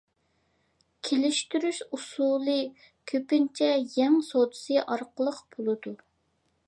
كېلىشتۈرۈش 1.09 1.81
ئۇسۇلى 1.97 2.57
كۆپىنچە 3.11 3.69
«يەڭ 4.01 4.17
سودىسى» 4.31 4.83
ئارقىلىق 4.87 5.41
بولىدۇ. 5.55 5.95